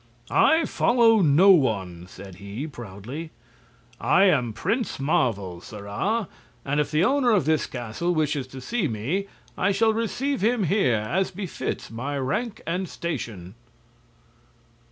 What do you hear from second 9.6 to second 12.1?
shall receive him here, as befits